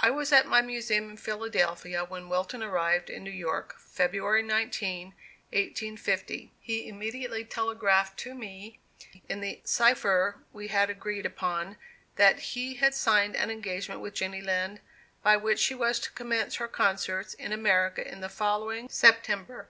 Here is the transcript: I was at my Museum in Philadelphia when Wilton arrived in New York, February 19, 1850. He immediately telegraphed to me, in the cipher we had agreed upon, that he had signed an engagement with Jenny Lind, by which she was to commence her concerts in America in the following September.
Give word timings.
I 0.00 0.10
was 0.10 0.30
at 0.30 0.46
my 0.46 0.62
Museum 0.62 1.10
in 1.10 1.16
Philadelphia 1.16 2.04
when 2.04 2.28
Wilton 2.28 2.62
arrived 2.62 3.10
in 3.10 3.24
New 3.24 3.30
York, 3.32 3.74
February 3.80 4.40
19, 4.44 5.06
1850. 5.08 6.52
He 6.60 6.86
immediately 6.86 7.44
telegraphed 7.44 8.16
to 8.20 8.32
me, 8.36 8.78
in 9.28 9.40
the 9.40 9.60
cipher 9.64 10.38
we 10.52 10.68
had 10.68 10.88
agreed 10.88 11.26
upon, 11.26 11.78
that 12.14 12.38
he 12.54 12.74
had 12.74 12.94
signed 12.94 13.34
an 13.34 13.50
engagement 13.50 14.00
with 14.00 14.14
Jenny 14.14 14.40
Lind, 14.40 14.78
by 15.24 15.36
which 15.36 15.58
she 15.58 15.74
was 15.74 15.98
to 15.98 16.12
commence 16.12 16.54
her 16.54 16.68
concerts 16.68 17.34
in 17.34 17.50
America 17.52 18.08
in 18.08 18.20
the 18.20 18.28
following 18.28 18.88
September. 18.88 19.68